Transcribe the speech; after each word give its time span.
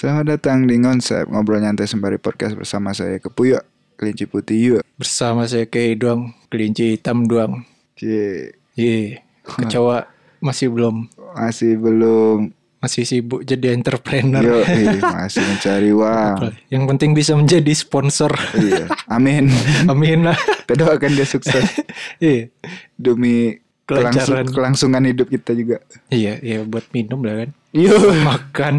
Selamat 0.00 0.32
datang 0.32 0.64
di 0.64 0.80
Ngonsep 0.80 1.28
Ngobrol 1.28 1.60
nyantai 1.60 1.84
sembari 1.84 2.16
podcast 2.16 2.56
bersama 2.56 2.96
saya 2.96 3.20
Kepuyo 3.20 3.60
Kelinci 4.00 4.24
putih 4.24 4.56
yuk 4.56 4.82
Bersama 4.96 5.44
saya 5.44 5.68
Kei 5.68 5.92
Doang, 5.92 6.32
kelinci 6.48 6.96
hitam 6.96 7.28
doang. 7.28 7.68
Cie, 8.00 8.56
Ye, 8.72 9.20
kecoa 9.44 10.08
masih 10.40 10.72
belum 10.72 11.04
Masih 11.36 11.76
belum 11.76 12.48
masih 12.80 13.04
sibuk 13.04 13.44
jadi 13.44 13.76
entrepreneur. 13.76 14.40
Yuk 14.40 15.04
Masih 15.04 15.44
mencari 15.44 15.92
uang 16.00 16.48
Yang 16.72 16.84
penting 16.96 17.10
bisa 17.12 17.36
menjadi 17.36 17.72
sponsor. 17.76 18.32
Iya 18.56 18.88
Amin 19.04 19.52
Amin 19.92 20.24
lah. 20.24 20.38
Kita 20.64 20.80
doakan 20.80 21.12
dia 21.12 21.28
sukses 21.28 21.76
Iya. 22.24 22.48
Demi 22.96 23.52
Kelancaran. 23.92 24.46
kelangsungan 24.46 25.02
hidup 25.02 25.26
kita 25.26 25.50
juga 25.50 25.82
Iya, 26.06 26.38
iya 26.38 26.62
buat 26.62 26.86
minum 26.90 27.20
lah 27.20 27.42
kan. 27.42 27.50
Yuk 27.70 27.94
Makan. 28.28 28.74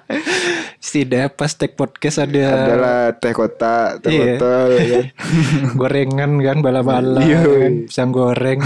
Setidaknya 0.80 1.28
pas 1.28 1.52
take 1.52 1.74
podcast 1.74 2.18
ada 2.18 2.40
Adalah 2.64 2.98
teh 3.14 3.30
kota 3.30 3.98
Teh 3.98 4.08
Iya. 4.08 4.22
botol 4.34 4.68
ya 4.70 4.84
kan? 4.88 5.04
gorengan 5.80 6.30
kan 6.40 6.56
bala-bala 6.58 7.20
Iya. 7.20 7.38
kan. 7.42 7.74
pisang 7.84 8.10
goreng. 8.10 8.60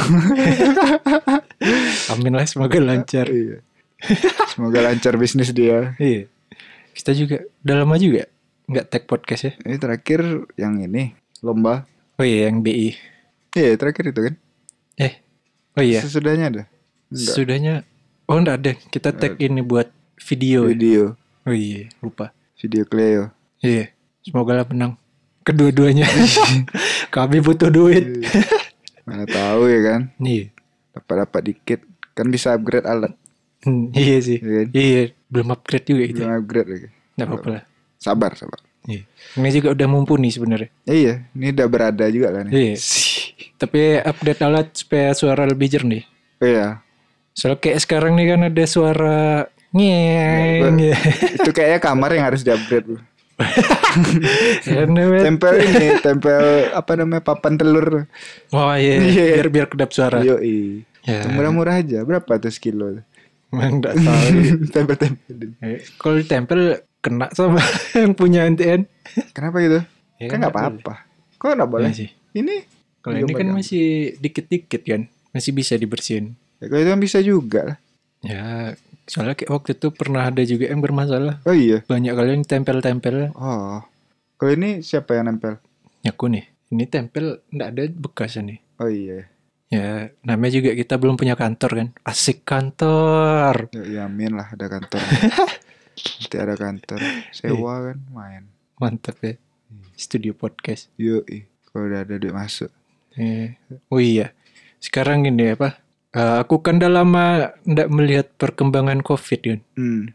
Amin 2.11 2.33
lah 2.33 2.45
semoga 2.45 2.79
lancar. 2.79 3.27
Iya 3.27 3.61
Semoga 4.49 4.79
lancar 4.83 5.17
bisnis 5.17 5.51
dia 5.51 5.97
Iya. 5.97 6.29
Kita 6.93 7.11
juga 7.13 7.43
udah 7.61 7.77
lama 7.77 7.97
juga 7.97 8.29
nggak 8.65 8.87
take 8.87 9.05
podcast 9.05 9.43
ya. 9.45 9.53
Ini 9.61 9.77
terakhir 9.77 10.21
yang 10.55 10.79
ini 10.79 11.13
Lomba 11.41 11.85
Oh 12.15 12.23
iya 12.23 12.49
yang 12.49 12.61
BI. 12.61 12.95
Iya 13.53 13.75
terakhir 13.75 14.09
itu 14.09 14.21
kan 14.23 14.35
Eh. 14.97 15.24
Oh 15.75 15.83
iya. 15.83 16.01
Sesudahnya 16.03 16.47
ada? 16.51 16.63
Enggak. 17.11 17.35
Sudahnya 17.35 17.75
Oh 18.25 18.39
enggak 18.39 18.57
ada. 18.63 18.73
Kita 18.79 19.11
tag 19.11 19.35
ini 19.43 19.61
buat 19.61 19.91
video 20.23 20.71
ya? 20.71 20.71
Video. 20.71 21.03
Oh 21.45 21.55
iya 21.55 21.91
lupa. 21.99 22.31
Video 22.57 22.87
Cleo. 22.87 23.29
Iya 23.61 23.91
Semoga 24.25 24.57
lah 24.57 24.67
menang 24.71 24.97
Kedua-duanya. 25.45 26.09
Kami 27.15 27.45
butuh 27.45 27.69
duit. 27.69 28.25
Mana 29.05 29.29
tahu 29.29 29.69
ya 29.69 29.81
kan? 29.85 30.01
Iya. 30.17 30.49
Dapat 30.97 31.15
dapat 31.29 31.43
dikit. 31.45 31.81
Kan 32.17 32.33
bisa 32.33 32.57
upgrade 32.57 32.89
alat. 32.89 33.13
Hmm, 33.61 33.93
Iya 33.93 34.17
sih. 34.25 34.39
Iya 34.41 34.53
kan? 34.65 34.67
Iya 34.73 35.03
Belum 35.29 35.49
upgrade 35.53 35.85
juga 35.85 36.03
itu 36.07 36.21
belum 36.25 36.39
upgrade 36.41 36.69
lagi. 36.71 36.89
Nggak 37.19 37.27
apa-apa 37.29 37.49
lah. 37.51 37.63
Sabar 38.01 38.33
sabar. 38.41 38.61
Iya. 38.89 39.03
Ini 39.37 39.49
juga 39.53 39.69
udah 39.77 39.87
mumpuni 39.91 40.29
sebenarnya. 40.33 40.71
Ya, 40.89 40.95
iya 40.97 41.15
ini 41.37 41.53
udah 41.53 41.67
berada 41.69 42.05
juga 42.09 42.33
kan 42.33 42.49
ya. 42.49 42.53
Iya 42.57 42.75
Tapi 43.55 43.81
update 43.99 44.41
alat 44.41 44.69
supaya 44.73 45.11
suara 45.11 45.43
lebih 45.43 45.69
jernih. 45.69 46.05
Iya. 46.39 46.83
Soalnya 47.33 47.59
kayak 47.61 47.79
sekarang 47.81 48.13
nih 48.15 48.27
kan 48.29 48.41
ada 48.45 48.65
suara 48.65 49.19
Nyeng 49.71 50.79
Iya, 50.79 50.95
itu 51.35 51.51
kayaknya 51.51 51.81
kamar 51.81 52.11
yang 52.11 52.25
harus 52.25 52.41
di 52.41 52.51
upgrade 52.51 52.87
bro. 52.89 53.03
Karena- 54.61 55.25
tempel 55.25 55.55
ini 55.59 55.87
tempel 55.99 56.43
apa 56.71 56.93
namanya 56.95 57.23
papan 57.23 57.55
telur. 57.55 58.07
Oh 58.51 58.73
iya 58.73 58.99
Iya. 58.99 59.25
Biar 59.35 59.49
biar 59.51 59.67
kedap 59.67 59.91
suara. 59.91 60.21
Yo 60.21 60.39
Ya. 61.05 61.21
murah-murah 61.27 61.83
aja. 61.83 62.01
Berapa 62.01 62.39
tuh 62.39 62.49
sekilo? 62.49 63.03
Emang 63.51 63.79
nggak 63.79 63.95
tahu. 64.01 64.27
Tempel 64.71 64.97
tempel 64.97 65.35
Eh, 65.61 65.83
Kalau 65.97 66.15
ditempel 66.17 66.61
kena 67.01 67.27
sama 67.31 67.59
yang 67.99 68.15
punya 68.15 68.47
NTN. 68.47 68.87
kenapa 69.31 69.59
gitu? 69.59 69.81
Ya 70.17 70.27
kan 70.29 70.39
nggak 70.39 70.55
apa-apa. 70.55 70.95
Kok 71.37 71.51
nggak 71.53 71.69
boleh? 71.69 71.91
Iya 71.91 71.99
sih. 71.99 72.11
ini 72.33 72.63
Kalau 73.05 73.15
Belum 73.15 73.29
ini 73.29 73.35
kan 73.37 73.49
masih 73.53 73.87
dikit-dikit 74.17 74.81
kan, 74.81 75.03
masih 75.31 75.53
bisa 75.53 75.77
dibersihin. 75.77 76.41
ya, 76.57 76.67
kalau 76.67 76.81
itu 76.81 76.91
kan 76.91 77.03
bisa 77.03 77.19
juga 77.21 77.61
lah 77.63 77.79
Ya, 78.25 78.73
soalnya 79.05 79.37
kayak 79.37 79.53
waktu 79.53 79.77
itu 79.77 79.93
pernah 79.93 80.25
ada 80.25 80.41
juga 80.41 80.73
yang 80.73 80.81
bermasalah. 80.81 81.45
oh 81.45 81.53
iya 81.53 81.85
Banyak 81.85 82.13
kali 82.17 82.29
yang 82.33 82.43
tempel-tempel. 82.43 83.37
oh 83.37 83.85
kalau 84.35 84.51
ini 84.51 84.81
siapa 84.81 85.13
yang 85.15 85.29
nempel 85.29 85.61
Nyaku 86.01 86.33
nih, 86.33 86.45
ini 86.71 86.85
tempel 86.85 87.45
nggak 87.49 87.69
ada 87.71 87.83
bekasnya 87.87 88.43
nih. 88.49 88.59
oh 88.81 88.89
iya 88.89 89.29
Ya, 89.69 90.09
namanya 90.23 90.55
juga 90.55 90.71
kita 90.71 90.95
belum 90.95 91.19
punya 91.19 91.35
kantor 91.35 91.71
kan. 91.75 91.89
Asik 92.01 92.47
kantor. 92.47 93.69
ya, 93.75 93.83
ya 93.83 94.01
amin 94.07 94.33
lah 94.33 94.47
ada 94.49 94.71
kantor 94.71 95.03
nanti 96.21 96.37
ada 96.39 96.55
kantor 96.55 97.01
sewa 97.31 97.75
kan 97.85 97.99
main 98.09 98.43
Mantap 98.75 99.19
ya. 99.21 99.35
Studio 99.95 100.31
podcast. 100.33 100.91
Yuk, 100.95 101.27
kalau 101.69 101.87
udah 101.87 102.03
ada 102.03 102.15
duit 102.17 102.31
masuk. 102.31 102.71
Eh, 103.15 103.55
oh 103.89 103.99
iya, 103.99 104.35
sekarang 104.77 105.25
ini 105.25 105.53
apa? 105.53 105.79
eh, 106.11 106.37
aku 106.39 106.59
kan 106.59 106.77
udah 106.77 106.93
lama 106.93 107.25
nggak 107.61 107.89
melihat 107.89 108.27
perkembangan 108.33 109.01
COVID 109.01 109.41
kan. 109.43 109.61
Hmm. 109.75 110.15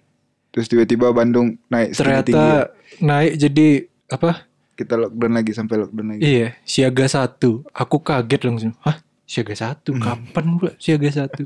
Terus 0.50 0.66
tiba-tiba 0.66 1.10
Bandung 1.10 1.60
naik 1.68 1.92
segini 1.92 2.00
tinggi. 2.22 2.34
ternyata 2.34 2.44
naik 3.00 3.34
jadi 3.38 3.68
apa 4.10 4.32
Kita 4.74 4.96
lockdown 4.96 5.34
lagi 5.34 5.52
sampai 5.52 5.76
lockdown 5.78 6.08
lagi. 6.10 6.22
iya 6.24 6.48
siaga 6.64 7.06
satu 7.06 7.62
aku 7.70 8.00
kaget 8.00 8.42
langsung 8.42 8.74
hah 8.80 8.98
siaga 9.22 9.54
satu 9.54 9.92
Hmm. 9.92 10.02
kapan 10.02 10.46
pula 10.56 10.72
siaga 10.76 11.06
satu 11.14 11.46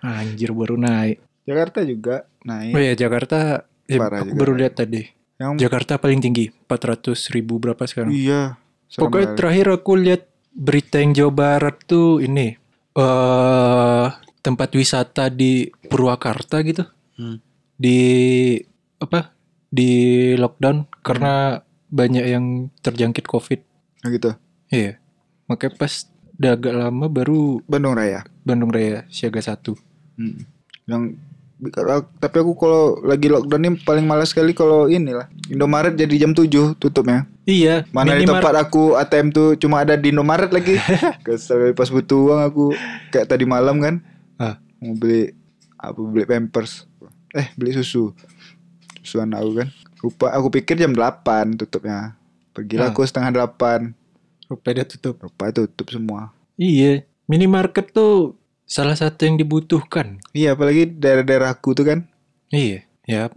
anjir 0.00 0.50
baru 0.50 0.78
naik 0.78 1.18
Jakarta 1.42 1.82
juga 1.82 2.24
naik. 2.40 2.72
oh 2.72 2.80
iya 2.80 2.94
Jakarta 2.94 3.38
ya, 3.84 3.98
aku 3.98 4.24
juga. 4.24 4.38
baru 4.38 4.52
lihat 4.54 4.74
tadi 4.74 5.02
Yang 5.34 5.52
Jakarta 5.58 5.92
paling 5.98 6.20
tinggi 6.20 6.44
400 6.64 7.10
ribu 7.30 7.58
berapa 7.58 7.82
sekarang 7.82 8.14
iya. 8.14 8.54
pokoknya 8.88 9.26
kali. 9.26 9.36
terakhir 9.36 9.66
aku 9.74 9.92
lihat 9.98 10.22
berita 10.52 10.98
yang 10.98 11.12
Jawa 11.12 11.32
Barat 11.32 11.76
tuh 11.84 12.18
ini 12.18 12.54
eh 12.90 14.06
tempat 14.40 14.68
wisata 14.72 15.28
di 15.28 15.68
Purwakarta 15.68 16.60
gitu 16.62 16.84
Hmm. 17.14 17.36
di 17.76 18.56
apa 18.96 19.36
di 19.68 19.90
lockdown 20.34 20.88
karena 21.00 21.60
banyak 21.86 22.24
yang 22.24 22.44
terjangkit 22.78 23.24
covid 23.24 23.60
Nah, 24.00 24.08
gitu. 24.08 24.32
iya 24.68 24.96
makanya 25.44 25.76
pas 25.76 26.08
udah 26.34 26.50
agak 26.50 26.72
lama 26.74 27.06
baru 27.06 27.60
Bandung 27.64 27.92
Raya. 27.92 28.24
Bandung 28.40 28.70
Raya 28.70 29.04
siaga 29.06 29.44
satu 29.44 29.76
Hmm. 30.16 30.44
Yang 30.84 31.02
tapi 32.16 32.36
aku 32.36 32.52
kalau 32.54 32.82
lagi 33.00 33.28
lockdown 33.28 33.60
ini 33.60 33.76
paling 33.78 34.02
malas 34.02 34.30
sekali 34.30 34.50
kalau 34.50 34.86
inilah 34.86 35.28
Indomaret 35.46 35.92
jadi 35.92 36.16
jam 36.18 36.32
7 36.32 36.48
tutupnya. 36.74 37.28
iya 37.44 37.84
Mana 37.90 38.14
di 38.14 38.24
tempat 38.24 38.56
aku 38.56 38.96
ATM 38.96 39.28
tuh 39.28 39.48
cuma 39.54 39.80
ada 39.80 39.92
di 39.92 40.08
Indomaret 40.08 40.48
lagi. 40.48 40.80
Kesel 41.26 41.72
pas 41.72 41.86
butuh 41.86 42.32
uang 42.32 42.40
aku 42.40 42.64
kayak 43.08 43.28
tadi 43.28 43.44
malam 43.44 43.76
kan 43.78 44.00
Ah. 44.34 44.56
mau 44.78 44.94
beli 44.94 45.36
apa 45.76 46.00
beli 46.00 46.24
pampers. 46.24 46.88
Eh 47.30 47.52
beli 47.54 47.72
susu. 47.72 48.16
Susu 48.98 49.20
anak 49.20 49.40
aku 49.40 49.52
kan. 49.58 49.68
Lupa 50.00 50.26
aku 50.32 50.48
pikir 50.50 50.74
jam 50.76 50.90
8 50.90 51.54
tutupnya. 51.56 52.16
Pergilah 52.50 52.88
Ah. 52.88 52.90
aku 52.90 53.04
setengah 53.04 53.30
8. 53.36 53.92
rupanya 54.48 54.82
dia 54.82 54.86
tutup 54.88 55.14
Lupa 55.20 55.52
tutup 55.52 55.86
semua. 55.88 56.34
iya 56.56 57.06
minimarket 57.24 57.94
tuh 57.94 58.34
salah 58.70 58.94
satu 58.94 59.26
yang 59.26 59.34
dibutuhkan 59.34 60.22
Iya 60.30 60.54
apalagi 60.54 60.86
daerah-daerah 60.86 61.50
aku 61.50 61.74
tuh 61.74 61.82
kan. 61.90 61.98
Iya, 62.54 62.86
ya, 63.02 63.30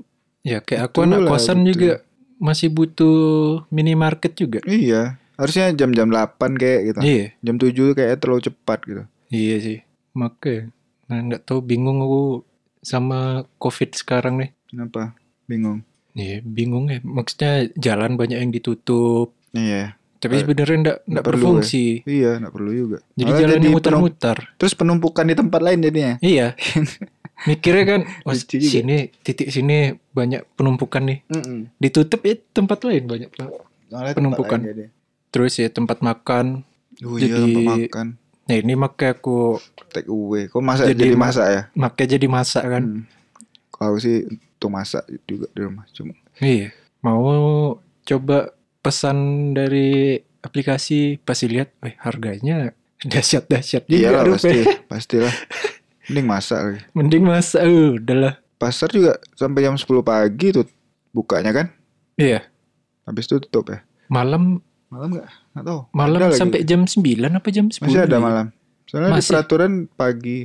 ya 0.45 0.57
kayak 0.61 0.93
aku 0.93 1.01
Betul 1.01 1.09
anak 1.09 1.21
kosan 1.29 1.57
betul. 1.61 1.69
juga 1.73 1.91
masih 2.37 2.69
butuh 2.69 3.17
minimarket 3.73 4.33
juga. 4.37 4.59
Iya. 4.65 5.17
Harusnya 5.33 5.73
jam-jam 5.73 6.13
8 6.13 6.37
kayak 6.61 6.79
gitu. 6.93 6.99
Iya, 7.01 7.25
Jam 7.41 7.57
7 7.57 7.97
kayak 7.97 8.21
terlalu 8.21 8.41
cepat 8.45 8.79
gitu. 8.85 9.03
iya 9.33 9.55
sih. 9.57 9.79
Makanya, 10.13 10.69
nah 11.09 11.19
nggak 11.25 11.41
tahu 11.49 11.65
bingung 11.65 12.05
aku 12.05 12.45
sama 12.85 13.49
covid 13.57 13.97
sekarang 13.97 14.37
nih. 14.37 14.51
Kenapa? 14.69 15.17
Bingung. 15.49 15.81
Iya, 16.13 16.45
bingung 16.45 16.93
ya. 16.93 17.01
Maksudnya 17.01 17.73
jalan 17.81 18.13
banyak 18.13 18.37
yang 18.37 18.53
ditutup. 18.53 19.33
Iya. 19.57 19.97
Tapi 20.23 20.35
sebenarnya 20.39 20.77
nggak 20.77 20.81
nggak 20.81 20.97
nggak 21.09 21.25
perlu 21.25 21.43
berfungsi. 21.43 21.85
Iya, 22.03 22.31
nggak 22.39 22.53
perlu 22.53 22.71
juga. 22.71 22.97
Jadi 23.13 23.27
Malah 23.27 23.39
jalannya 23.39 23.69
muter-muter. 23.69 24.37
Terus 24.55 24.73
penumpukan 24.73 25.25
di 25.25 25.35
tempat 25.35 25.59
lain 25.59 25.79
jadinya. 25.79 26.13
Iya. 26.17 26.47
Mikirnya 27.43 27.83
kan, 27.83 28.01
oh 28.23 28.31
sini 28.31 29.11
titik 29.19 29.51
sini 29.51 29.91
banyak 30.09 30.47
penumpukan 30.55 31.03
nih. 31.03 31.19
Ditutup 31.75 32.23
ya 32.23 32.39
tempat 32.53 32.79
lain 32.81 33.03
banyak. 33.03 33.29
Soalnya 33.35 34.15
Penumpukan. 34.15 34.59
lain. 34.63 34.87
Terus 35.27 35.57
ya 35.57 35.67
tempat 35.67 35.99
makan. 35.99 36.63
Oh 37.01 37.19
iya, 37.19 37.35
Jadi- 37.35 37.43
tempat 37.51 37.63
makan. 37.83 38.07
Nah 38.43 38.55
ini 38.55 38.73
makanya 38.75 39.15
aku 39.17 39.55
Take 39.87 40.07
away. 40.07 40.47
Kok 40.47 40.59
masak 40.59 40.85
Jadi 40.89 40.99
jadi, 41.01 41.15
ma- 41.15 41.23
masak 41.25 41.47
ya? 41.47 41.61
makanya 41.73 42.09
jadi 42.11 42.27
masak 42.27 42.63
kan. 42.65 42.83
Hmm. 42.83 43.01
Kalau 43.69 43.95
sih 43.97 44.23
untuk 44.25 44.69
masak 44.69 45.03
juga 45.23 45.47
di 45.49 45.61
rumah. 45.61 45.83
Cuma 45.89 46.13
Iya. 46.39 46.71
Mau 46.99 47.23
coba 48.01 48.51
pesan 48.83 49.17
dari 49.53 50.19
aplikasi 50.39 51.17
pasti 51.17 51.47
lihat, 51.47 51.71
eh 51.81 51.95
harganya 51.97 52.75
dahsyat-dahsyat 52.99 53.87
juga 53.87 53.95
iyalah 53.97 54.23
rupanya. 54.27 54.37
pasti, 54.37 54.59
pastilah. 54.91 55.33
Mending 56.03 56.27
masak 56.27 56.59
lagi. 56.59 56.79
Mending 56.91 57.23
masak, 57.23 57.61
uh, 57.63 57.95
udahlah. 57.95 58.33
Pasar 58.53 58.91
juga 58.91 59.15
sampai 59.33 59.63
jam 59.63 59.75
10 59.75 59.87
pagi 60.01 60.47
tuh 60.51 60.67
bukanya 61.09 61.51
kan. 61.51 61.67
Iya. 62.15 62.43
Habis 63.03 63.25
itu 63.25 63.39
tutup 63.39 63.71
ya. 63.71 63.79
Malam 64.07 64.59
Malam 64.87 65.09
nggak? 65.09 65.27
Nggak 65.51 65.65
tahu. 65.65 65.79
malam 65.89 66.19
Ada 66.21 66.27
lagi. 66.29 66.37
sampai 66.37 66.59
jam 66.61 66.81
9 66.85 67.01
apa 67.33 67.47
jam 67.49 67.65
10? 67.65 67.81
Masih 67.81 68.01
ada 68.03 68.13
ya? 68.13 68.21
malam. 68.21 68.45
Soalnya 68.85 69.09
di 69.09 69.13
Masih. 69.17 69.31
peraturan 69.33 69.71
pagi. 69.89 70.39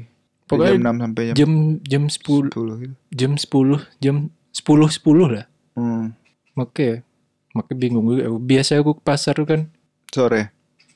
Pokoknya 0.48 0.72
jam 0.72 0.80
6 0.80 1.02
sampai 1.04 1.22
jam, 1.22 1.34
Jam 1.36 1.50
jam 1.84 2.02
10 2.08 2.48
10 2.48 2.82
gitu. 2.82 2.94
jam 3.12 3.32
10 3.36 4.00
jam 4.00 4.16
10 4.48 4.88
10 4.88 5.34
lah. 5.36 5.46
Makanya, 6.54 6.94
makanya 7.58 7.78
bingung 7.82 8.06
juga. 8.06 8.30
aku. 8.30 8.38
Biasa 8.38 8.70
aku 8.78 8.92
ke 8.98 9.02
pasar 9.02 9.34
tuh 9.38 9.48
kan, 9.48 9.60
Sore. 10.14 10.42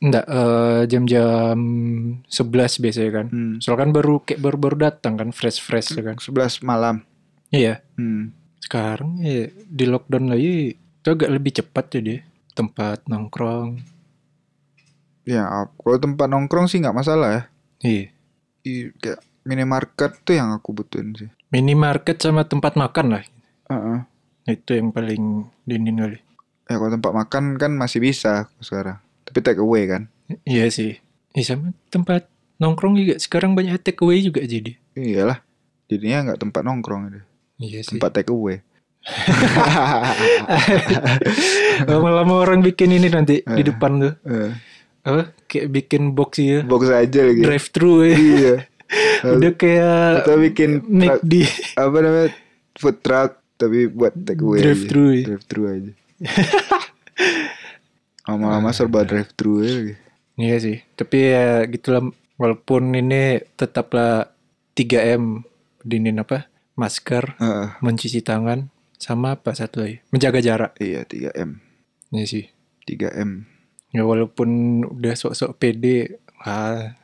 enggak 0.03 0.27
eh, 0.27 0.83
jam-jam 0.91 1.59
11 2.27 2.83
biasanya 2.83 3.11
kan. 3.11 3.27
Hmm. 3.31 3.55
Soalnya 3.59 3.81
kan 3.87 3.91
baru 3.95 4.15
kayak 4.23 4.41
baru-baru 4.43 4.77
datang 4.91 5.15
kan, 5.19 5.29
fresh-fresh 5.35 5.99
kan. 5.99 6.17
11 6.19 6.63
malam. 6.67 7.03
Iya. 7.51 7.83
Hmm. 7.99 8.35
Sekarang 8.63 9.19
ya 9.21 9.51
di 9.51 9.85
lockdown 9.85 10.31
lagi 10.31 10.75
itu 10.79 11.09
agak 11.11 11.31
lebih 11.35 11.53
cepat 11.59 11.85
jadi 11.99 12.23
tempat 12.55 13.05
nongkrong. 13.11 13.83
Ya, 15.23 15.47
kalau 15.79 15.99
tempat 16.03 16.27
nongkrong 16.27 16.67
sih 16.67 16.83
nggak 16.83 16.97
masalah 16.99 17.29
ya. 17.31 17.43
Iya. 17.83 18.05
I, 18.63 18.73
kayak 19.03 19.21
minimarket 19.43 20.23
tuh 20.23 20.39
yang 20.39 20.55
aku 20.55 20.71
butuhin 20.71 21.15
sih. 21.19 21.31
Minimarket 21.51 22.23
sama 22.23 22.47
tempat 22.47 22.79
makan 22.79 23.19
lah. 23.19 23.25
Heeh. 23.71 23.99
Itu 24.47 24.75
yang 24.75 24.91
paling 24.91 25.47
dinin 25.67 25.99
kali. 25.99 26.19
Ya 26.73 26.79
kalau 26.79 26.91
tempat 26.91 27.13
makan 27.15 27.45
kan 27.57 27.71
masih 27.73 28.01
bisa 28.01 28.33
sekarang. 28.59 28.97
Tapi 29.23 29.39
take 29.39 29.61
away 29.61 29.85
kan. 29.85 30.09
Iya 30.43 30.67
sih. 30.69 30.97
Iya 31.31 31.55
sama 31.55 31.71
tempat 31.87 32.27
nongkrong 32.57 32.95
juga 32.95 33.15
sekarang 33.17 33.53
banyak 33.53 33.77
take 33.79 34.01
away 34.01 34.21
juga 34.21 34.41
jadi. 34.41 34.73
Iyalah. 34.95 35.45
Jadinya 35.87 36.19
nggak 36.27 36.41
tempat 36.41 36.63
nongkrong 36.63 37.03
itu. 37.07 37.21
Iya 37.61 37.79
sih. 37.83 37.91
Tempat 37.95 38.11
take 38.15 38.31
away. 38.31 38.65
Lama-lama 41.85 42.35
orang 42.39 42.63
bikin 42.63 42.93
ini 42.93 43.09
nanti 43.09 43.41
di 43.41 43.61
Eh. 43.61 43.67
depan 43.67 43.93
tuh. 43.99 44.15
Eh, 44.25 44.51
Apa? 45.03 45.35
Kayak 45.45 45.67
bikin 45.73 46.15
box 46.15 46.39
ya. 46.39 46.63
box 46.63 46.87
aja 46.87 47.21
lagi. 47.21 47.43
Drive 47.43 47.69
thru 47.69 48.03
ya. 48.03 48.15
Iya. 48.15 48.55
Udah 49.37 49.53
kayak 49.53 50.23
Atau 50.23 50.37
bikin 50.39 50.71
truck, 50.79 51.23
McD. 51.25 51.35
apa 51.75 51.97
namanya 51.99 52.29
food 52.75 52.97
truck 53.01 53.31
tapi 53.57 53.89
buat 53.89 54.15
take 54.17 54.39
away. 54.39 54.61
Drive 54.61 54.85
thru 54.87 55.05
ya. 55.11 55.23
Drive 55.27 55.45
thru 55.45 55.63
aja. 55.67 55.93
Lama-lama 58.29 58.71
serba 58.71 59.03
drive 59.03 59.35
thru 59.35 59.63
lagi. 59.63 59.95
Iya 60.39 60.57
sih. 60.63 60.77
Tapi 60.95 61.19
ya 61.35 61.67
gitulah 61.69 62.07
walaupun 62.39 62.95
ini 62.95 63.43
tetaplah 63.59 64.31
3M 64.79 65.43
dinin 65.83 66.23
apa? 66.23 66.47
Masker, 66.73 67.37
Heeh. 67.37 67.69
mencuci 67.85 68.25
tangan, 68.25 68.73
sama 68.97 69.37
apa 69.37 69.53
satu 69.53 69.85
lagi? 69.85 70.01
Menjaga 70.09 70.41
jarak. 70.41 70.73
iya 70.81 71.05
3M. 71.05 71.61
Iya 72.17 72.25
sih. 72.25 72.45
3M. 72.89 73.45
Ya 73.93 74.09
walaupun 74.09 74.81
udah 74.89 75.13
sok-sok 75.13 75.61
pede, 75.61 76.17
ah 76.41 76.97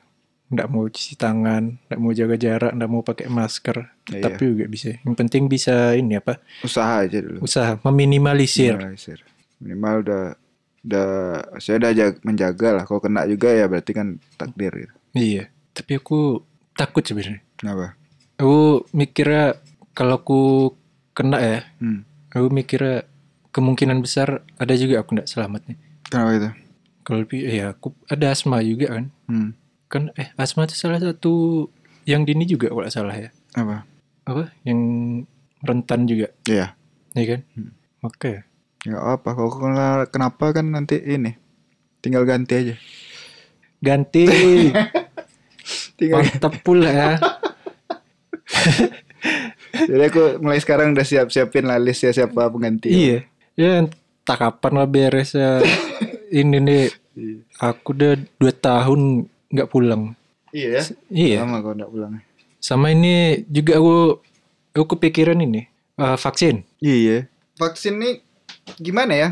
nggak 0.49 0.69
mau 0.69 0.89
cuci 0.89 1.13
tangan, 1.15 1.77
nggak 1.87 2.01
mau 2.01 2.13
jaga 2.13 2.37
jarak, 2.37 2.73
nggak 2.73 2.89
mau 2.89 3.05
pakai 3.05 3.29
masker, 3.29 3.77
Iya. 4.09 4.23
tapi 4.25 4.43
juga 4.49 4.65
bisa. 4.65 4.97
Yang 4.97 5.17
penting 5.17 5.43
bisa 5.47 5.93
ini 5.93 6.17
apa? 6.17 6.41
Usaha 6.65 7.05
aja 7.05 7.19
dulu. 7.21 7.45
Usaha 7.45 7.77
meminimalisir. 7.85 8.73
Minimalisir. 8.75 9.21
Minimal 9.61 9.95
udah 10.03 10.25
udah 10.79 11.09
saya 11.59 11.77
udah 11.77 11.93
jag- 11.93 12.21
menjaga 12.25 12.69
lah. 12.73 12.85
Kalau 12.89 13.03
kena 13.03 13.29
juga 13.29 13.53
ya 13.53 13.69
berarti 13.69 13.93
kan 13.93 14.17
takdir 14.41 14.73
gitu. 14.73 14.95
Iya. 15.13 15.53
Tapi 15.77 16.01
aku 16.01 16.41
takut 16.73 17.05
sebenarnya. 17.05 17.45
Kenapa? 17.61 17.93
Aku 18.39 18.87
mikirnya 18.95 19.59
kalau 19.93 20.17
aku 20.17 20.41
kena 21.13 21.39
ya, 21.43 21.61
Hmm. 21.77 22.07
aku 22.31 22.49
mikirnya 22.49 23.05
kemungkinan 23.51 23.99
besar 24.01 24.47
ada 24.57 24.75
juga 24.79 25.03
aku 25.03 25.19
nggak 25.19 25.29
selamat 25.29 25.61
nih. 25.69 25.79
Kenapa 26.09 26.31
itu? 26.33 26.51
Kalau 27.03 27.21
ya 27.35 27.65
aku 27.75 27.93
ada 28.07 28.27
asma 28.31 28.63
juga 28.63 28.97
kan. 28.97 29.05
Hmm. 29.27 29.53
Kan 29.89 30.09
eh 30.15 30.31
asma 30.35 30.63
itu 30.63 30.73
salah 30.73 30.97
satu 30.97 31.67
yang 32.05 32.23
dini 32.23 32.45
juga 32.45 32.69
kalau 32.69 32.87
salah 32.87 33.13
ya. 33.13 33.29
Apa? 33.53 33.83
Apa? 34.25 34.49
Yang 34.63 34.81
rentan 35.61 36.05
juga, 36.05 36.29
Iya. 36.45 36.73
ya 37.13 37.23
kan? 37.27 37.41
Hmm. 37.53 37.71
Oke. 38.01 38.33
Nggak 38.81 39.03
apa. 39.03 39.29
Kalau 39.33 39.49
kena- 39.51 40.07
kenapa 40.07 40.45
kan 40.53 40.65
nanti 40.69 40.97
ini. 40.99 41.35
Tinggal 41.99 42.23
ganti 42.23 42.53
aja. 42.55 42.75
Ganti. 43.79 44.23
Tinggal. 45.99 46.23
Mantap 46.23 46.55
pula 46.63 46.89
ya. 46.89 47.11
Jadi 49.89 50.03
aku 50.05 50.39
mulai 50.39 50.59
sekarang 50.59 50.93
udah 50.93 51.03
siap-siapin 51.03 51.65
lah 51.65 51.77
list 51.77 52.03
ya 52.03 52.11
siapa 52.15 52.47
pengganti. 52.47 52.89
iya. 52.89 53.19
Ya 53.55 53.81
entah 53.81 54.37
kapan 54.39 54.73
lah 54.75 54.87
beres 54.87 55.33
ya. 55.33 55.59
Ini 56.31 56.59
nih 56.59 56.85
Iya. 57.19 57.37
aku 57.59 57.93
udah 57.93 58.13
dua 58.37 58.53
tahun 58.55 59.27
nggak 59.49 59.69
pulang. 59.69 60.13
Iya 60.51 60.69
ya. 60.71 60.83
Iya. 61.09 61.37
Lama 61.45 61.61
kalau 61.61 61.75
nggak 61.77 61.93
pulang. 61.93 62.13
Sama 62.59 62.91
ini 62.91 63.45
juga 63.47 63.79
aku 63.79 63.95
aku 64.73 64.85
kepikiran 64.97 65.39
ini 65.39 65.69
eh, 65.95 66.17
vaksin. 66.17 66.65
Iya. 66.79 67.29
Vaksin 67.55 67.99
nih 67.99 68.15
gimana 68.79 69.13
ya? 69.13 69.29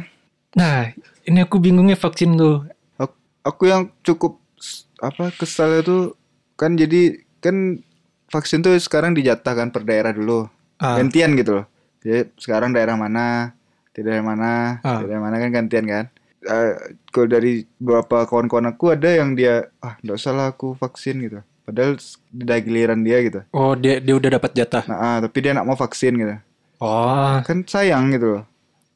Nah, 0.53 0.91
ini 1.23 1.39
aku 1.39 1.61
bingungnya 1.61 1.95
vaksin 1.95 2.35
tuh. 2.35 2.65
Aku, 2.97 3.15
aku 3.43 3.63
yang 3.67 3.93
cukup 4.01 4.41
s- 4.57 4.89
apa 4.99 5.29
kesal 5.31 5.79
itu 5.79 6.17
kan 6.57 6.73
jadi 6.75 7.21
kan 7.39 7.85
vaksin 8.27 8.65
tuh 8.65 8.75
sekarang 8.77 9.13
dijatahkan 9.13 9.71
per 9.71 9.85
daerah 9.85 10.11
dulu. 10.11 10.49
Ah, 10.77 10.97
Gantian 10.97 11.37
gitu 11.37 11.61
loh. 11.63 11.67
Jadi 12.01 12.33
sekarang 12.37 12.73
daerah 12.73 12.97
mana, 12.97 13.53
di 13.93 14.01
daerah 14.01 14.25
mana, 14.25 14.81
Ah. 14.81 15.01
daerah 15.01 15.21
mana 15.21 15.37
kan 15.39 15.51
gantian 15.53 15.85
kan. 15.85 16.05
Eh, 16.47 16.73
kalau 17.09 17.27
dari 17.27 17.53
beberapa 17.77 18.23
kawan-kawan 18.23 18.71
aku 18.71 18.91
ada 18.91 19.11
yang 19.11 19.35
dia 19.35 19.67
ah 19.79 19.99
nggak 19.99 20.15
usah 20.15 20.31
lah 20.31 20.47
aku 20.49 20.73
vaksin 20.73 21.19
gitu. 21.21 21.39
Padahal 21.63 21.99
udah 22.33 22.59
giliran 22.63 23.03
dia 23.03 23.19
gitu. 23.21 23.41
oh 23.51 23.75
dia 23.75 23.99
dia 23.99 24.15
udah 24.15 24.31
dapat 24.33 24.55
jatah. 24.55 24.87
Nah, 24.87 24.99
ah, 24.99 25.17
tapi 25.19 25.39
dia 25.41 25.51
nak 25.51 25.67
mau 25.67 25.75
vaksin 25.75 26.15
gitu. 26.15 26.39
Oh, 26.77 27.41
Kan 27.41 27.65
sayang 27.65 28.13
gitu 28.13 28.27
loh. 28.33 28.45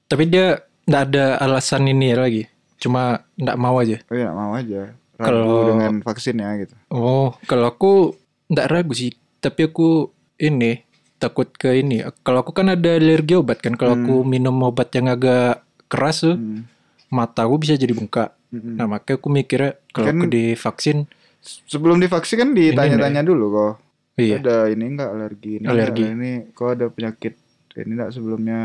tapi 0.04 0.26
dia 0.26 0.60
nggak 0.84 1.02
ada 1.08 1.24
alasan 1.38 1.86
ini 1.86 2.14
lagi. 2.14 2.46
Cuma 2.76 3.26
nggak 3.34 3.58
mau 3.58 3.74
aja. 3.76 3.98
Tapi 4.00 4.20
nak 4.20 4.36
mau 4.36 4.54
aja. 4.54 4.94
Ragu 5.16 5.26
Kalau- 5.26 5.68
dengan 5.68 5.92
vaksinnya 6.00 6.48
gitu. 6.56 6.74
Oh, 6.88 7.34
kalau 7.44 7.68
aku 7.68 8.14
nggak 8.46 8.68
ragu 8.68 8.94
sih. 8.94 9.10
Tapi 9.38 9.66
aku 9.66 10.08
ini 10.36 10.80
takut 11.16 11.50
ke 11.50 11.76
ini. 11.76 12.00
Kalau 12.22 12.40
aku 12.40 12.52
kan 12.52 12.70
ada 12.70 12.94
alergi 12.94 13.34
obat 13.34 13.58
kan. 13.58 13.74
Kalau 13.74 13.98
aku 13.98 14.22
minum 14.22 14.54
obat 14.62 14.88
yang 14.90 15.08
agak 15.08 15.60
keras 15.86 16.22
tuh, 16.22 16.38
Hmm. 16.38 16.64
Mata 17.10 17.42
aku 17.42 17.58
bisa 17.58 17.74
jadi 17.74 17.90
bengkak. 17.90 18.32
Mm-mm. 18.50 18.74
Nah, 18.74 18.86
makanya 18.88 19.16
aku 19.16 19.28
mikirnya 19.28 19.70
kalau 19.90 20.06
Kan- 20.06 20.16
aku 20.16 20.26
divaksin, 20.26 20.98
Sebelum 21.40 21.96
divaksin 21.96 22.36
kan 22.36 22.50
ditanya-tanya 22.50 23.22
dulu 23.22 23.46
kok. 23.50 23.72
iya. 24.14 24.36
Ada 24.38 24.68
ini 24.68 24.84
enggak 24.86 25.10
alergi 25.10 25.52
ini 25.56 25.66
Alergi. 25.66 26.02
enggak, 26.04 26.14
ini 26.14 26.30
kok 26.52 26.68
ada 26.70 26.86
penyakit 26.86 27.34
ini 27.74 27.92
enggak 27.94 28.10
sebelumnya. 28.12 28.58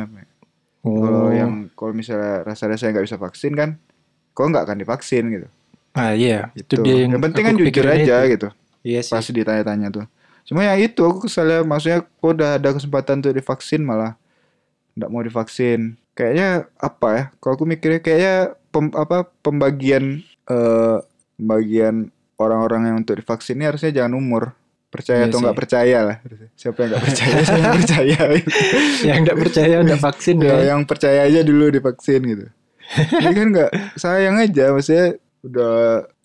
Oh, 0.82 1.00
Kalau 1.00 1.26
yang 1.32 1.52
kalau 1.72 1.92
misalnya 1.92 2.44
rasa 2.44 2.68
saya 2.70 2.92
nggak 2.92 3.06
bisa 3.06 3.16
vaksin 3.16 3.56
kan, 3.56 3.80
kok 4.32 4.46
nggak 4.46 4.64
akan 4.64 4.78
divaksin 4.78 5.26
gitu. 5.32 5.48
ah 5.94 6.12
iya, 6.12 6.52
itu 6.54 6.76
Gitu. 6.76 6.84
dia 6.84 7.08
yang, 7.08 7.16
yang 7.16 7.24
penting 7.24 7.44
kan 7.46 7.56
jujur 7.56 7.86
aja 7.88 8.16
itu. 8.20 8.34
gitu. 8.36 8.48
Iya 8.84 9.00
sih. 9.00 9.14
Pas 9.16 9.24
ditanya-tanya 9.24 9.88
tuh. 9.90 10.06
Cuma 10.44 10.62
ya 10.62 10.76
itu 10.76 11.00
aku 11.00 11.26
kesalnya 11.26 11.64
maksudnya 11.64 12.04
kok 12.04 12.30
udah 12.30 12.60
ada 12.60 12.70
kesempatan 12.70 13.24
untuk 13.24 13.32
divaksin 13.32 13.82
malah 13.82 14.20
nggak 14.94 15.08
mau 15.08 15.24
divaksin. 15.24 15.96
Kayaknya 16.16 16.48
apa 16.80 17.08
ya? 17.12 17.24
Kalau 17.38 17.54
aku 17.60 17.66
mikirnya 17.68 18.00
kayaknya 18.00 18.36
pem, 18.72 18.88
apa 18.96 19.28
pembagian 19.44 20.24
eh 20.48 20.98
pembagian 21.36 22.10
orang-orang 22.36 22.92
yang 22.92 22.96
untuk 23.04 23.20
divaksin 23.20 23.60
ini 23.60 23.68
harusnya 23.68 23.92
jangan 23.92 24.16
umur. 24.16 24.56
Percaya 24.88 25.28
Iya 25.28 25.28
atau 25.28 25.40
nggak 25.44 25.60
percaya 25.60 25.98
lah. 26.08 26.18
Siapa 26.56 26.78
yang 26.80 26.90
nggak 26.96 27.04
percaya, 27.04 27.36
siapa 27.44 27.60
yang 27.60 27.76
percaya. 27.84 28.20
yang 29.12 29.20
nggak 29.28 29.40
percaya 29.44 29.76
udah 29.84 29.98
vaksin 30.00 30.36
ya, 30.40 30.48
ya. 30.56 30.60
yang 30.72 30.82
percaya 30.88 31.20
aja 31.28 31.40
dulu 31.44 31.68
divaksin 31.68 32.22
gitu. 32.24 32.46
Ini 32.96 33.34
kan 33.36 33.48
nggak 33.52 33.72
sayang 34.00 34.40
aja 34.40 34.72
maksudnya 34.72 35.20
udah 35.44 35.76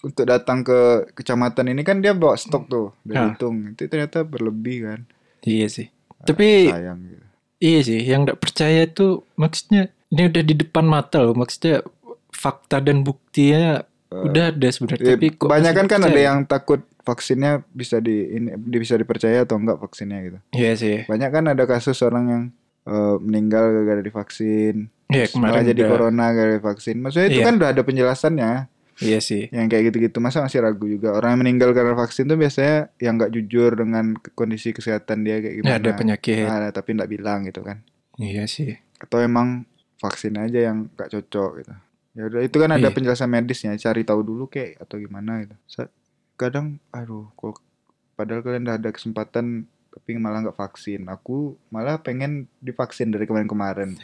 untuk 0.00 0.24
datang 0.24 0.62
ke 0.62 1.10
kecamatan 1.12 1.72
ini 1.74 1.82
kan 1.82 2.00
dia 2.00 2.16
bawa 2.16 2.38
stok 2.38 2.70
tuh 2.70 2.86
udah 3.04 3.16
Ah. 3.16 3.26
hitung 3.32 3.74
itu 3.76 3.84
ternyata 3.84 4.24
berlebih 4.24 4.88
kan 4.88 5.00
Iya 5.44 5.66
sih. 5.68 5.88
Tapi 6.24 6.72
sayang 6.72 7.00
gitu. 7.04 7.24
Iya 7.60 7.80
sih, 7.80 8.00
yang 8.00 8.24
nggak 8.24 8.40
percaya 8.40 8.82
itu 8.82 9.22
maksudnya 9.36 9.86
ini 10.08 10.26
udah 10.26 10.42
di 10.42 10.54
depan 10.56 10.82
mata 10.82 11.20
loh. 11.20 11.32
Maksudnya 11.32 11.84
fakta 12.30 12.80
dan 12.80 13.04
buktinya 13.04 13.84
udah 14.10 14.50
ada 14.50 14.68
sebenarnya. 14.68 15.06
Ya, 15.06 15.14
Tapi 15.14 15.28
kok 15.30 15.46
kebanyakan 15.46 15.84
masih 15.84 15.92
kan 15.92 16.00
ada 16.02 16.20
yang 16.20 16.38
takut 16.42 16.80
vaksinnya 17.00 17.62
bisa 17.70 18.02
di 18.02 18.16
ini 18.28 18.50
bisa 18.58 18.94
dipercaya 18.94 19.44
atau 19.44 19.54
enggak 19.54 19.78
vaksinnya 19.78 20.18
gitu. 20.20 20.38
Iya 20.50 20.72
sih. 20.74 20.96
Banyak 21.06 21.30
kan 21.30 21.44
ada 21.46 21.64
kasus 21.64 22.00
orang 22.00 22.24
yang 22.26 22.42
eh, 22.82 23.16
meninggal 23.20 23.70
gara-gara 23.70 24.02
divaksin. 24.02 24.88
Iya 25.06 25.26
kemarin 25.28 25.62
jadi 25.64 25.82
udah- 25.84 25.90
corona 25.90 26.26
gara-gara 26.32 26.58
divaksin. 26.58 26.96
Maksudnya 26.98 27.28
itu 27.28 27.38
Iya. 27.38 27.46
kan 27.46 27.54
udah 27.60 27.68
ada 27.70 27.82
penjelasannya. 27.82 28.52
Iya 29.00 29.18
sih. 29.18 29.48
yang 29.48 29.66
kayak 29.66 29.90
gitu-gitu 29.90 30.20
masa 30.20 30.40
masih 30.40 30.60
ragu 30.60 30.84
juga 30.84 31.10
orang 31.10 31.32
yang 31.32 31.40
meninggal 31.40 31.72
karena 31.72 31.92
vaksin 31.94 32.24
tuh 32.24 32.36
biasanya 32.36 32.92
yang 32.96 33.16
nggak 33.16 33.32
jujur 33.32 33.72
dengan 33.72 34.12
kondisi 34.32 34.70
kesehatan 34.70 35.24
dia 35.24 35.40
kayak 35.40 35.54
Ya, 35.54 35.58
gimana 35.58 35.76
ada 35.78 35.90
penyakit. 35.96 36.44
Nah, 36.44 36.68
tapi 36.68 36.94
nggak 36.94 37.10
bilang 37.10 37.42
gitu 37.42 37.60
kan 37.60 37.80
Iya 38.14 38.44
sih. 38.44 38.76
atau 38.96 39.18
emang 39.18 39.64
vaksin 39.96 40.36
aja 40.36 40.68
yang 40.68 40.92
nggak 40.92 41.08
cocok 41.10 41.50
gitu 41.58 41.72
ya 42.10 42.22
udah 42.26 42.40
itu 42.42 42.56
kan 42.56 42.70
ada 42.70 42.82
Iya. 42.82 42.92
penjelasan 42.92 43.28
medisnya 43.28 43.72
cari 43.74 44.02
tahu 44.02 44.20
dulu 44.20 44.44
kayak 44.46 44.76
atau 44.78 44.96
gimana 44.96 45.40
gitu 45.40 45.56
kadang 46.34 46.76
aduh 46.90 47.28
kok 47.32 47.60
padahal 48.12 48.40
kalian 48.40 48.64
udah 48.64 48.76
ada 48.76 48.90
kesempatan 48.90 49.64
tapi 49.90 50.14
malah 50.14 50.40
nggak 50.40 50.54
vaksin. 50.54 51.06
Aku 51.06 51.36
malah 51.68 51.98
pengen 51.98 52.46
divaksin 52.56 53.10
dari 53.10 53.24
kemarin-kemarin. 53.24 53.98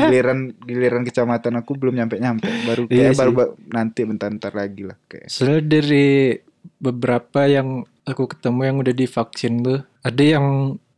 Giliran 0.00 0.38
giliran 0.68 1.02
kecamatan 1.02 1.54
aku 1.56 1.74
belum 1.74 1.94
nyampe-nyampe. 1.94 2.48
Baru 2.64 2.82
Iya 2.86 3.10
kayak 3.10 3.16
baru 3.16 3.30
sih. 3.30 3.36
ba- 3.36 3.52
nanti 3.70 4.00
bentar-bentar 4.02 4.52
lagi 4.52 4.82
lah 4.82 4.96
kayak. 5.06 5.28
Soalnya 5.28 5.62
dari 5.62 6.36
beberapa 6.76 7.44
yang 7.44 7.68
aku 8.02 8.24
ketemu 8.28 8.60
yang 8.64 8.76
udah 8.78 8.94
divaksin 8.94 9.54
tuh, 9.60 9.80
ada 10.00 10.22
yang 10.22 10.46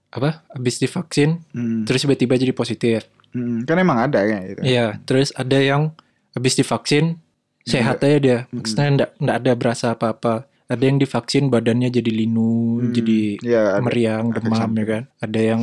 apa? 0.09 0.47
Habis 0.49 0.79
divaksin 0.79 1.43
Hmm. 1.51 1.83
terus 1.83 2.01
tiba-tiba 2.01 2.35
jadi 2.35 2.53
positif. 2.53 3.07
Hmm, 3.31 3.65
Kan 3.65 3.77
emang 3.77 3.99
ada 4.03 4.21
kayak 4.21 4.43
gitu. 4.47 4.61
Iya, 4.63 5.01
terus 5.03 5.33
ada 5.33 5.57
yang 5.57 5.91
habis 6.31 6.55
divaksin 6.55 7.17
sehat 7.63 7.99
aja 8.01 8.19
dia. 8.19 8.39
Maksudnya 8.51 8.87
enggak 8.89 9.11
enggak 9.19 9.37
ada 9.39 9.53
berasa 9.55 9.87
apa-apa. 9.91 10.47
Ada 10.65 10.85
yang 10.85 10.97
divaksin 10.97 11.47
badannya 11.47 11.89
jadi 11.89 12.09
linu, 12.09 12.81
Hmm. 12.81 12.93
jadi 12.93 13.21
Iya, 13.39 13.63
ada, 13.77 13.83
meriang, 13.83 14.25
demam 14.31 14.51
ya 14.51 14.59
samping. 14.59 14.87
kan. 14.87 15.03
Ada 15.19 15.41
yang 15.43 15.63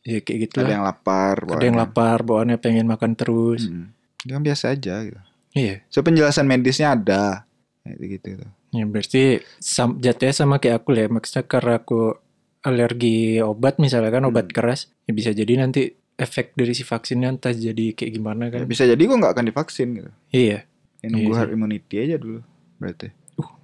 ya 0.00 0.18
kayak 0.18 0.38
gitu 0.42 0.54
ada 0.56 0.62
lah. 0.62 0.70
yang 0.72 0.84
lapar. 0.84 1.36
Ada 1.46 1.64
yang 1.64 1.76
lapar, 1.76 2.18
bawaannya 2.20 2.56
pengen 2.56 2.86
makan 2.86 3.12
terus. 3.14 3.66
Hmm. 3.66 3.92
Itu 4.18 4.30
kan 4.30 4.42
biasa 4.42 4.64
aja 4.70 4.94
gitu. 5.02 5.20
Iya. 5.52 5.82
So 5.86 6.00
penjelasan 6.00 6.44
medisnya 6.44 6.92
ada. 6.92 7.44
Kayak 7.80 8.08
gitu 8.12 8.26
gitu. 8.34 8.46
Ya 8.70 8.84
berarti 8.84 9.22
sam, 9.58 9.98
jatuhnya 9.98 10.30
sama 10.32 10.56
kayak 10.56 10.80
aku 10.80 10.94
ya. 10.94 11.06
Maksudnya 11.06 11.42
karena 11.42 11.74
aku 11.76 12.14
alergi 12.60 13.16
obat 13.40 13.76
misalnya 13.76 14.10
kan 14.10 14.24
obat 14.24 14.46
Hmm. 14.46 14.54
keras, 14.54 14.80
ya 15.04 15.12
bisa 15.12 15.30
jadi 15.30 15.56
nanti 15.58 15.90
efek 16.14 16.52
dari 16.52 16.70
si 16.70 16.82
vaksinnya 16.82 17.30
entah 17.30 17.50
jadi 17.50 17.92
kayak 17.92 18.12
gimana 18.12 18.42
Ya, 18.46 18.52
kan. 18.52 18.68
bisa 18.68 18.84
jadi 18.84 19.00
gua 19.00 19.16
nggak 19.18 19.32
akan 19.32 19.46
divaksin 19.46 19.88
gitu. 19.94 20.10
Iya. 20.30 20.68
Ya, 21.00 21.06
nunggu 21.06 21.30
Iya 21.30 21.38
herd 21.40 21.50
immunity 21.50 21.94
aja 21.98 22.16
dulu 22.16 22.44
berarti. 22.76 23.08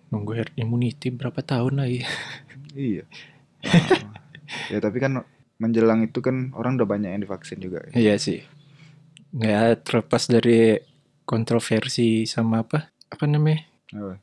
Nunggu 0.08 0.32
herd 0.34 0.52
immunity 0.54 1.10
berapa 1.10 1.40
tahun 1.40 1.82
lagi. 1.82 2.02
Iya. 2.72 3.04
Ah. 3.66 4.14
ya 4.70 4.78
tapi 4.78 5.02
kan 5.02 5.26
menjelang 5.58 6.06
itu 6.06 6.22
kan 6.22 6.54
orang 6.54 6.78
udah 6.78 6.86
banyak 6.86 7.10
yang 7.10 7.22
divaksin 7.22 7.58
juga. 7.58 7.82
ya. 7.90 7.98
Iya 7.98 8.14
sih. 8.14 8.38
Ya 9.34 9.75
terlepas 9.75 10.30
dari 10.30 10.78
kontroversi 11.26 12.30
sama 12.30 12.62
apa? 12.62 12.94
Apa 13.10 13.26
namanya? 13.26 13.66
Apa? 13.90 14.22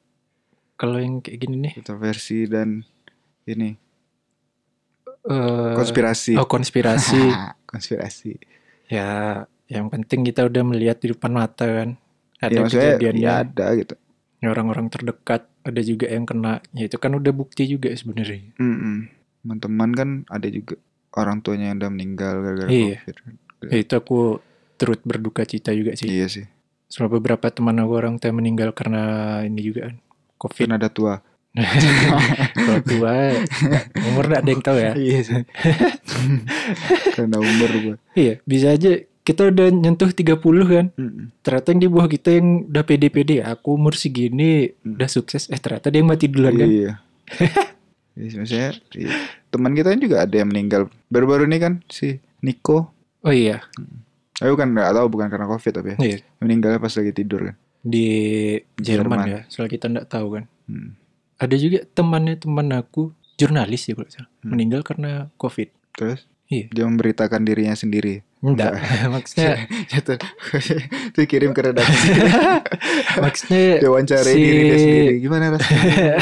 Kalau 0.80 1.04
yang 1.04 1.20
kayak 1.20 1.44
gini 1.44 1.56
nih. 1.60 1.74
Kontroversi 1.76 2.48
dan 2.48 2.88
ini 3.44 3.76
eh, 5.28 5.74
konspirasi. 5.76 6.40
Oh 6.40 6.48
konspirasi. 6.48 7.20
konspirasi. 7.72 8.40
ya 8.88 9.44
yang 9.68 9.92
penting 9.92 10.24
kita 10.24 10.48
udah 10.48 10.64
melihat 10.64 11.04
di 11.04 11.12
depan 11.12 11.36
mata 11.36 11.68
kan. 11.68 11.90
Ada 12.40 12.52
Ya, 12.54 12.64
kejadiannya. 12.64 13.24
ya 13.28 13.34
ada 13.44 13.68
gitu. 13.76 13.96
Orang-orang 14.46 14.88
terdekat 14.88 15.46
ada 15.62 15.80
juga 15.80 16.06
yang 16.06 16.24
kena 16.24 16.60
ya 16.72 16.86
itu 16.86 16.98
kan 16.98 17.12
udah 17.12 17.32
bukti 17.32 17.64
juga 17.66 17.92
sebenarnya 17.92 18.52
Mm-mm. 18.56 19.08
Teman-teman 19.40 19.90
kan 19.92 20.10
ada 20.28 20.48
juga 20.48 20.76
orang 21.14 21.40
tuanya 21.40 21.70
yang 21.70 21.78
udah 21.78 21.92
meninggal 21.92 22.34
gara-gara 22.38 22.70
Iya. 22.70 22.98
covid. 23.00 23.16
ya 23.66 23.78
itu 23.78 23.94
aku 23.94 24.18
turut 24.76 25.00
berduka 25.02 25.44
cita 25.44 25.72
juga 25.72 25.94
sih 25.94 26.08
Iya 26.08 26.28
sih. 26.28 26.46
soalnya 26.86 27.16
beberapa 27.16 27.48
teman 27.48 27.78
aku 27.78 27.94
orang 27.94 28.16
tua 28.18 28.32
meninggal 28.32 28.72
karena 28.72 29.02
ini 29.42 29.62
juga 29.62 29.88
kan 29.88 29.96
covid 30.38 30.66
Kan 30.66 30.76
ada 30.76 30.90
tua. 30.90 31.16
kalau 32.56 32.82
tua 32.82 33.14
umur 34.04 34.24
nggak 34.26 34.42
ada 34.42 34.52
yang 34.52 34.64
tahu 34.64 34.78
ya 34.80 34.92
Iya 34.96 35.20
sih. 35.22 35.42
Karena 37.14 37.38
umur 37.38 37.72
gua. 37.80 37.96
iya 38.14 38.42
bisa 38.44 38.72
aja 38.72 38.98
kita 39.24 39.48
udah 39.48 39.68
nyentuh 39.70 40.10
30 40.10 40.36
kan 40.66 40.86
Mm-mm. 40.94 41.32
ternyata 41.40 41.68
yang 41.70 41.80
di 41.80 41.88
bawah 41.88 42.08
kita 42.08 42.30
yang 42.34 42.48
udah 42.66 42.84
pede-pede 42.84 43.40
aku 43.40 43.74
umur 43.74 43.96
segini 43.96 44.76
Hmm. 44.78 44.96
udah 44.96 45.10
sukses 45.10 45.48
eh 45.48 45.58
ternyata 45.58 45.88
dia 45.88 46.00
yang 46.00 46.10
mati 46.10 46.28
duluan 46.28 46.54
kan 46.54 46.68
Iya. 46.68 46.92
Iya, 48.14 48.28
sih, 48.30 48.38
maksudnya 48.38 48.70
iya. 48.94 49.10
teman 49.50 49.74
kita 49.74 49.90
juga 49.98 50.22
ada 50.22 50.36
yang 50.36 50.46
meninggal 50.46 50.86
baru-baru 51.08 51.44
ini 51.44 51.58
kan 51.58 51.74
si 51.88 52.22
Nico. 52.40 52.94
oh 53.20 53.34
iya 53.34 53.66
Aku 54.38 54.54
kan 54.54 54.70
nggak 54.70 54.92
tahu 54.92 55.08
bukan 55.10 55.28
karena 55.28 55.48
covid 55.48 55.74
tapi 55.74 55.90
ya. 55.90 55.98
iya 55.98 56.18
meninggalnya 56.38 56.78
pas 56.78 56.94
lagi 56.94 57.10
tidur 57.12 57.42
kan. 57.44 57.56
di 57.82 58.06
Jerman, 58.76 59.18
Jerman. 59.18 59.26
ya 59.26 59.40
soalnya 59.48 59.72
kita 59.72 59.86
nggak 59.90 60.08
tahu 60.08 60.28
kan 60.32 60.44
Hmm. 60.64 60.94
ada 61.36 61.56
juga 61.56 61.84
temannya 61.90 62.38
teman 62.38 62.70
aku 62.72 63.10
jurnalis 63.34 63.84
ya 63.84 63.94
kalau 63.94 64.08
salah 64.08 64.30
Hmm. 64.38 64.52
meninggal 64.52 64.80
karena 64.80 65.12
covid 65.36 65.74
Terus 65.92 66.24
Iya. 66.46 66.70
dia 66.70 66.86
memberitakan 66.86 67.42
dirinya 67.42 67.74
sendiri. 67.74 68.22
Enggak 68.44 68.76
maksudnya 69.16 69.66
Jatuh. 69.88 70.20
Itu 71.10 71.22
kirim 71.32 71.52
ke 71.52 71.64
redaksi. 71.64 72.12
maksudnya 73.16 73.80
wawancara 73.82 74.22
si- 74.22 74.36
diri 74.36 74.60
dia 74.62 74.78
sendiri. 74.78 75.16
Gimana 75.18 75.46
rasanya? 75.50 76.14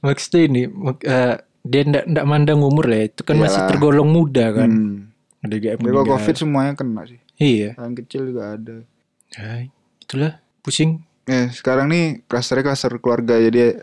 maksudnya 0.00 0.40
ini 0.44 0.62
mak- 0.68 1.00
eh, 1.02 1.34
dia 1.64 1.82
ndak 1.82 2.04
ndak 2.06 2.24
mandang 2.24 2.60
umur 2.60 2.84
lah 2.84 2.98
ya. 2.98 3.06
itu 3.08 3.22
kan 3.22 3.36
masih 3.36 3.56
Iyalah. 3.56 3.70
tergolong 3.72 4.08
muda 4.08 4.44
kan 4.52 4.68
hmm. 4.68 4.96
ada 5.40 5.54
juga 5.54 5.66
Ya, 5.66 5.74
kalau 5.74 5.84
meninggal. 5.96 6.12
covid 6.14 6.34
semuanya 6.36 6.72
kena 6.74 7.02
sih. 7.04 7.20
iya 7.36 7.70
Yang 7.74 7.94
kecil 7.98 8.22
juga 8.28 8.42
ada. 8.54 8.76
Ya, 9.32 9.66
itulah 9.98 10.32
pusing 10.60 11.00
Eh, 11.24 11.48
sekarang 11.50 11.88
nih 11.88 12.20
klasternya 12.28 12.68
klaster 12.68 13.00
keluarga 13.00 13.40
jadi 13.40 13.80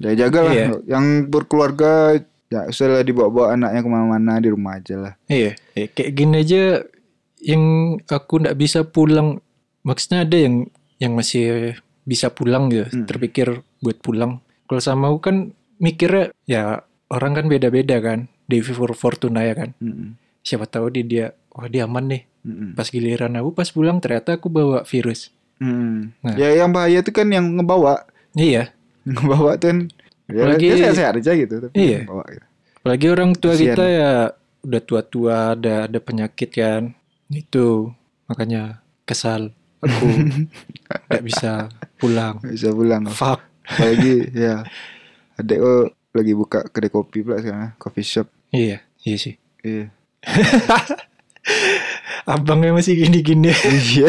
ya 0.00 0.16
jaga 0.16 0.40
lah. 0.40 0.52
Iya. 0.56 0.66
Yang 0.88 1.04
berkeluarga 1.28 2.24
ya 2.50 2.66
usahlah 2.66 3.00
dibawa-bawa 3.00 3.54
anaknya 3.54 3.80
ke 3.80 3.88
mana-mana 3.88 4.32
di 4.36 4.48
rumah 4.50 4.76
aja 4.76 4.94
lah. 4.98 5.12
iya 5.26 5.54
ya, 5.72 5.86
kayak 5.86 6.12
gini 6.12 6.34
aja 6.36 6.82
yang 7.40 7.64
aku 8.04 8.42
ndak 8.42 8.54
bisa 8.54 8.82
pulang 8.82 9.38
maksudnya 9.80 10.26
ada 10.26 10.36
yang 10.36 10.66
yang 10.98 11.14
masih 11.14 11.72
bisa 12.02 12.28
pulang 12.28 12.68
gitu 12.68 12.90
Hmm. 12.90 13.06
terpikir 13.06 13.48
buat 13.78 13.96
pulang 13.98 14.42
kalau 14.66 14.82
sama 14.82 15.08
aku 15.08 15.18
kan 15.22 15.36
mikirnya 15.78 16.34
ya 16.44 16.82
orang 17.08 17.32
kan 17.32 17.46
beda-beda 17.46 17.96
kan 17.98 18.26
Devi 18.44 18.74
For 18.74 18.92
Fortuna 18.92 19.40
ya 19.40 19.54
kan 19.54 19.70
Mm-mm. 19.78 20.18
siapa 20.42 20.66
tahu 20.66 20.90
dia 20.90 21.04
dia 21.06 21.26
wah 21.50 21.64
dia 21.64 21.86
aman 21.86 22.10
nih 22.10 22.22
Mm-mm. 22.42 22.74
pas 22.74 22.84
giliran 22.84 23.32
aku 23.32 23.54
pas 23.54 23.70
pulang 23.70 24.02
ternyata 24.02 24.36
aku 24.36 24.50
bawa 24.50 24.82
virus 24.82 25.30
Mm. 25.60 26.16
Nah. 26.24 26.34
Ya 26.40 26.56
yang 26.56 26.72
bahaya 26.72 27.04
itu 27.04 27.12
kan 27.12 27.28
yang 27.28 27.44
ngebawa, 27.52 28.08
iya 28.32 28.72
ngebawa 29.04 29.60
tuh 29.60 29.68
kan 29.68 29.78
ya, 29.92 29.99
Apalagi- 30.32 30.66
dia 30.66 30.76
sehat-sehat 30.80 31.14
aja 31.16 31.32
gitu 31.34 31.54
tapi 31.60 31.74
Iya. 31.74 31.98
ngebawa 32.02 32.24
gitu. 32.28 32.46
apalagi 32.76 33.06
orang 33.08 33.30
tua 33.34 33.52
Kasian. 33.52 33.66
kita 33.68 33.84
ya 33.86 34.10
udah 34.60 34.80
tua-tua 34.82 35.36
ada 35.52 35.74
ada 35.84 35.98
penyakit 35.98 36.50
kan 36.50 36.82
itu 37.28 37.90
makanya 38.24 38.62
kesal 39.02 39.50
aku 39.78 40.06
nggak 41.08 41.24
bisa 41.24 41.68
pulang 41.96 42.36
Nggak 42.38 42.54
bisa 42.54 42.68
pulang. 42.70 43.02
fuck 43.08 43.40
Apalagi 43.62 44.14
ya 44.44 44.64
adek 45.34 45.58
oh, 45.58 45.86
lagi 46.10 46.32
buka 46.32 46.64
kedai 46.64 46.88
kopi 46.88 47.20
pula 47.20 47.38
sekarang, 47.38 47.72
coffee 47.76 48.02
shop. 48.02 48.26
iya 48.50 48.82
iya 49.00 49.16
sih 49.16 49.34
Iya. 49.60 49.92
abangnya 52.26 52.72
masih 52.72 52.96
gini-gini 52.98 53.50
Iya. 53.52 54.08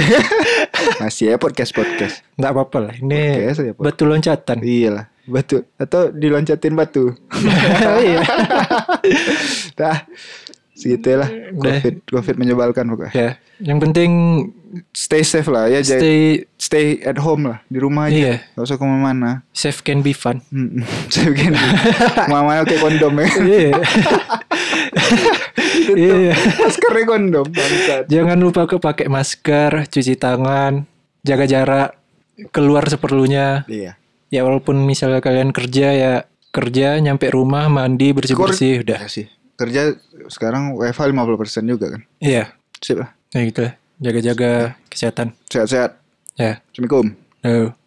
Masih 0.97 1.29
ya 1.29 1.37
podcast 1.37 1.71
podcast. 1.71 2.25
nggak 2.35 2.51
apa-apa 2.51 2.77
lah 2.81 2.93
ini 2.95 3.21
Podcast 3.39 3.59
aja 3.59 3.71
podcast. 3.71 3.85
batu 3.87 4.03
loncatan 4.05 4.57
Iya 4.61 4.89
lah, 4.91 5.05
batu 5.23 5.65
atau 5.75 6.09
diloncatin 6.09 6.73
batu. 6.73 7.13
iya 8.01 8.21
Dah. 9.79 10.05
Segitu 10.71 11.13
lah. 11.13 11.29
Udah. 11.51 11.77
Covid, 11.77 11.95
Covid 12.07 12.35
menyebalkan 12.35 12.85
pokoknya. 12.87 13.13
ya 13.13 13.29
yang 13.61 13.77
penting 13.77 14.11
Stay 14.89 15.19
safe 15.21 15.45
lah 15.45 15.67
ya, 15.67 15.83
stay, 15.83 15.99
stay 15.99 16.17
stay 16.55 16.85
at 17.03 17.19
home 17.19 17.43
lah 17.45 17.59
di 17.67 17.75
rumah 17.75 18.07
aja. 18.07 18.15
iya 18.15 18.35
Gak 18.55 18.63
usah 18.63 18.75
ke 18.75 18.83
mana-mana. 18.83 19.43
safe 19.51 19.83
can 19.83 19.99
be 19.99 20.09
fun 20.11 20.39
Hmm, 20.47 20.79
saya 21.11 21.27
bikin 21.29 21.51
ke 21.51 21.59
mana-mana 22.25 22.63
kayak 22.63 22.79
kondom 22.79 23.13
ya. 23.13 23.27
iya 25.91 26.13
iya 26.23 26.35
Maskernya 26.57 27.05
kondom 27.05 27.45
bangsat. 27.47 28.03
Jangan 28.07 28.37
lupa 28.39 28.63
ke 28.63 28.77
pakai 28.77 29.07
masker, 29.07 29.85
cuci 29.85 30.15
tangan, 30.15 30.87
jaga 31.21 31.45
jarak, 31.45 31.89
keluar 32.49 32.87
seperlunya. 32.87 33.67
Iya. 33.67 33.99
Ya 34.31 34.47
walaupun 34.47 34.87
misalnya 34.87 35.19
kalian 35.19 35.51
kerja 35.51 35.87
ya 35.91 36.13
kerja 36.55 36.99
nyampe 37.03 37.27
rumah 37.31 37.67
mandi 37.67 38.15
bersih 38.15 38.39
bersih 38.39 38.79
udah. 38.83 39.03
Ya 39.03 39.09
sih. 39.11 39.27
Kerja 39.59 39.93
sekarang 40.31 40.73
WFH 40.79 41.11
50% 41.11 41.67
juga 41.67 41.85
kan. 41.93 42.01
Iya, 42.17 42.55
Sip 42.79 42.97
lah. 42.97 43.11
ya 43.35 43.41
gitu 43.45 43.59
lah. 43.67 43.73
Jaga-jaga 44.01 44.51
kesehatan. 44.89 45.37
Sehat-sehat. 45.51 46.01
Ya. 46.39 46.63
Assalamualaikum. 46.73 47.13
No. 47.45 47.80